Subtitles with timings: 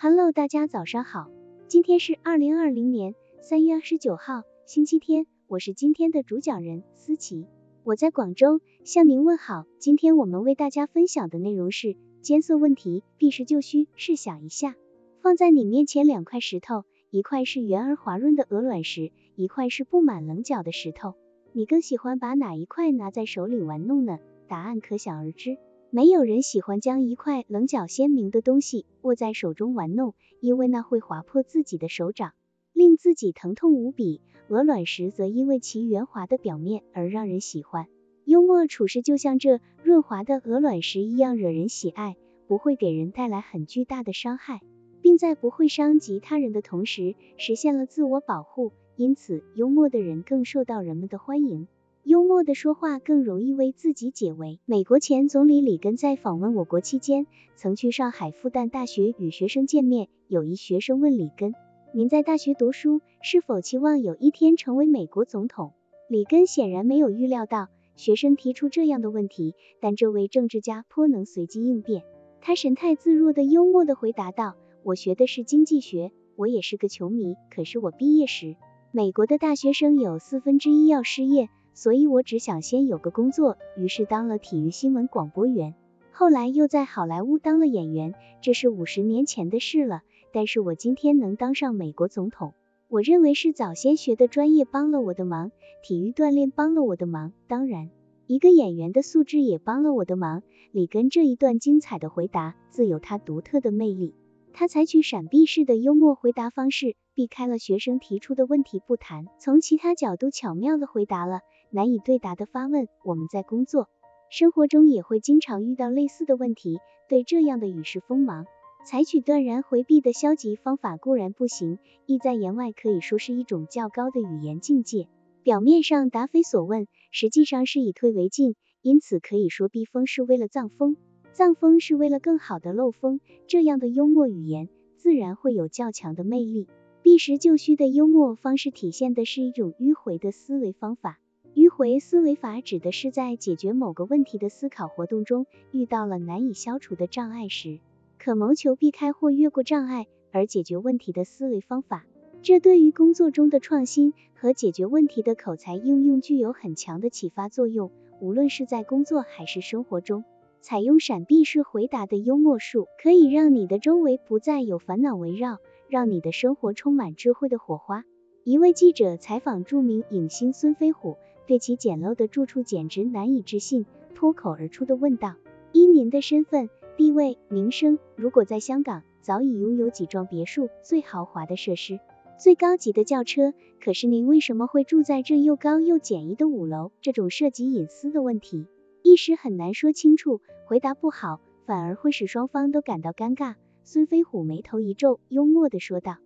[0.00, 1.28] Hello，大家早上好，
[1.66, 7.48] 今天是二零二零年三月二十九号，星期天，我是今天的主讲人思琪，
[7.82, 9.66] 我在广州向您问好。
[9.80, 13.88] 今天我们为大家分享的内容是艰涩问题，避实就虚。
[13.96, 14.76] 试想一下，
[15.20, 21.16] 放在你面前两块石头，一块是圆而滑润的鹅卵石，一块是布满棱角的石头，
[21.50, 24.20] 你更喜欢把哪一块拿在手里玩弄呢？
[24.46, 25.58] 答案可想而知。
[25.90, 32.34] 没有人喜欢将一块棱角鲜明的东西握在手中玩弄，因为那会划破自己的手掌，
[32.74, 34.20] 令自己疼痛无比。
[34.48, 37.86] 鹅卵石则因为其圆滑的表面而让人喜欢。
[38.24, 42.16] 幽默处事就像这润滑的鹅卵石一样惹人喜爱，
[42.46, 44.60] 不会给人带来很巨大的伤害，
[45.00, 48.72] 并在不会伤及他人的同时实现了自我保护。
[48.96, 51.66] 因此，幽默的人更受到人们的欢迎。
[52.08, 54.60] 幽默的说话更容易为自己解围。
[54.64, 60.08] 美国前总理里根在访问我国期间，曾去上海复旦大学与学生见面。
[60.26, 61.52] 有一学生问里根
[61.92, 65.74] ：“您在大学读书，是否期望有一天成为美国总统？”
[66.08, 72.04] 里根显然没有预料到学生提出这样的问题，但这位政治家颇能随机应变。
[72.40, 77.36] 他神态自若的幽默的回答道：“我学的是经济学，我也是个球迷。
[77.50, 78.56] 可是我毕业时，
[78.92, 85.76] 美国的大学生有四分之一要失业。”所以我只想先有个工作，于是当了体育新闻广播员，
[86.10, 90.02] 后来又在好莱坞当了演员，这是五十年前的事了。
[90.32, 92.52] 但是我今天能当上美国总统，
[92.88, 95.52] 我认为是早先学的专业帮了我的忙，
[95.84, 97.90] 体育锻炼帮了我的忙，当然，
[98.26, 100.42] 一个演员的素质也帮了我的忙。
[100.72, 104.16] 里根这一段精彩的回答自有他独特的魅力，
[104.52, 111.40] 他采取闪避式的幽默回答方式，避开了学生提出的问题不谈，从其他角度巧妙的回答了。
[111.68, 113.88] 难以对答的发问，我们在工作、
[114.30, 116.78] 生活中也会经常遇到类似的问题。
[117.08, 118.46] 对这样的语势锋芒，
[118.86, 125.08] 采取断然回避的消极方法固然不行，意在言外可以说是一种较高的语言境界。
[125.42, 130.96] 表面上答非所问，实际上是以退为进，因此可以说避风是为了藏风，
[131.32, 133.18] 藏风是为了更好的漏风。
[133.48, 136.68] 这样的幽默语言，自然会有较强的魅力。
[137.08, 141.18] 避实就虚的幽默方式，体现的是一种迂回的思维方法。
[141.54, 147.78] 迂回思维法指的是在解决某个问题的思考活动中，遇到了难以消除的障碍时，
[148.18, 152.04] 可谋求避开或越过障碍而解决问题的思维方法。
[152.42, 157.90] 这对于工作中的创新和解决问题的口才应用具有很强的启发作用。
[158.20, 160.24] 无论是在工作还是生活中，
[160.60, 165.58] 采用闪避式回答的幽默术，可以让你的周围不再有烦恼围绕，
[165.88, 168.04] 让你的生活充满智慧的火花。
[168.44, 171.16] 一位记者采访著名影星孙飞虎。
[171.46, 175.36] 对其简陋的住处简直难以置信，脱口而出的问道
[175.72, 182.00] ：“依您的身份、地位、名声，如果在香港早已拥有几幢别墅、最豪华的设施、
[182.38, 188.66] 最高级的轿车，可是您为什么会住在这又高又简易的五楼？”这种涉及隐私的问题，
[189.02, 193.54] 一时很难说清楚，回答不好，反而会使双方都感到尴尬。
[193.84, 196.16] 孙飞虎眉头一皱，幽默的说道：“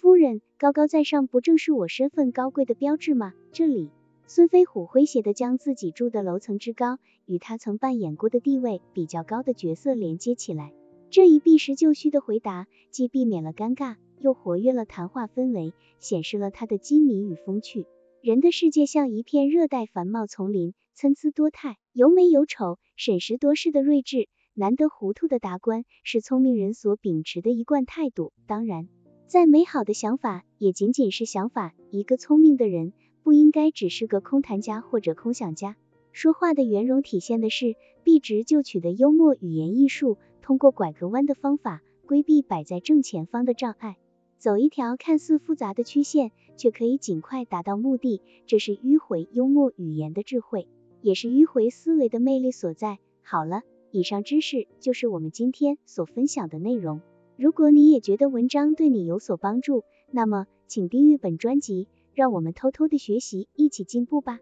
[0.00, 3.34] 夫人，高高在上不正是我身份高贵的标志吗？
[3.52, 3.90] 这里。”
[4.26, 10.72] 孙飞虎诙谐地将自己住的楼层之高与他曾扮演过的地位比较高的角色连接起来，
[11.10, 17.86] 这一避实就虚的回答，既避免了尴尬，又活跃了谈话氛围，显示了他的机敏与风趣。
[18.22, 28.34] 人的世界像一片热带繁茂丛林，参差多态，有美有丑，审时度势的睿智，难得糊涂的达观，是聪明人所秉持的一贯态度。
[28.46, 28.88] 当然，
[29.26, 31.72] 再美好的想法也仅仅是想法。
[31.90, 32.92] 一个聪明的人。
[33.22, 35.76] 不应该只是个空谈家或者空想家，
[36.10, 43.98] 说话的圆融体现的是避直就取的幽默语言艺术，通过拐个弯的方法规避摆在正前方的障碍，
[44.38, 48.20] 走一条看似复杂的曲线，却可以尽快达到目的。
[48.46, 50.68] 这是迂回幽默语言的智慧，
[51.00, 52.98] 也是迂回思维的魅力所在。
[53.22, 57.00] 好了，以上知识就是我们今天所分享的内容。
[57.38, 61.88] 如果你也觉得文章对你有所帮助，那么请订阅本专辑。
[62.12, 64.40] 让我们偷偷的学习，一起进步吧。